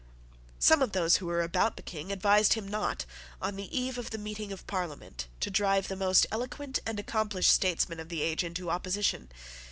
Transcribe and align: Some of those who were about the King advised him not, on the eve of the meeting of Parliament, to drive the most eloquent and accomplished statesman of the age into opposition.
Some 0.57 0.81
of 0.81 0.93
those 0.93 1.17
who 1.17 1.27
were 1.27 1.43
about 1.43 1.75
the 1.75 1.83
King 1.83 2.11
advised 2.11 2.53
him 2.53 2.67
not, 2.67 3.05
on 3.39 3.55
the 3.55 3.67
eve 3.69 3.99
of 3.99 4.09
the 4.09 4.17
meeting 4.17 4.51
of 4.51 4.65
Parliament, 4.65 5.27
to 5.41 5.51
drive 5.51 5.89
the 5.89 5.95
most 5.95 6.25
eloquent 6.31 6.79
and 6.87 6.99
accomplished 6.99 7.53
statesman 7.53 7.99
of 7.99 8.09
the 8.09 8.23
age 8.23 8.43
into 8.43 8.71
opposition. 8.71 9.29